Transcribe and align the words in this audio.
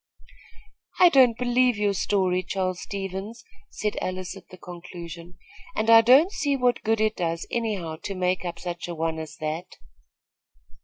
"I 0.99 1.09
don't 1.09 1.37
believe 1.37 1.77
your 1.77 1.93
story, 1.93 2.41
Charles 2.41 2.81
Stevens," 2.81 3.43
said 3.69 3.99
Alice, 4.01 4.35
at 4.35 4.49
the 4.49 4.57
conclusion, 4.57 5.37
"and 5.75 5.91
I 5.91 6.01
don't 6.01 6.31
see 6.31 6.55
what 6.55 6.81
good 6.81 6.99
it 6.99 7.15
does, 7.17 7.45
anyhow, 7.51 7.97
to 8.05 8.15
make 8.15 8.43
up 8.43 8.57
such 8.57 8.87
a 8.87 8.95
one 8.95 9.19
as 9.19 9.35
that." 9.37 9.77